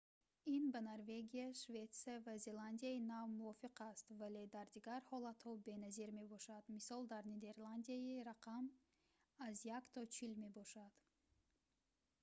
[0.55, 6.63] ин ба норвегия шветсия ва зеландияи нав мувофиқ аст вале дар дигар ҳолатҳо беназир мебошад
[6.75, 8.63] мисол дар нидерландия рақам
[9.49, 10.93] аз як то чил мебошад